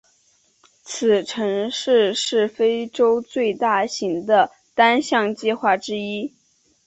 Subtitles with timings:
[0.81, 6.33] 此城市是非洲最大型的单项计划之一。